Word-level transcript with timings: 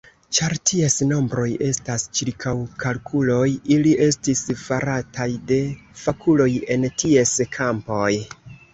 Ĉar 0.35 0.53
ties 0.69 0.95
nombroj 1.11 1.45
estas 1.65 2.05
ĉirkaŭkalkuloj, 2.21 3.45
ili 3.77 3.93
estis 4.09 4.43
farataj 4.65 5.31
de 5.55 5.63
fakuloj 6.05 6.53
en 6.79 6.93
ties 7.05 7.39
kampoj. 7.63 8.13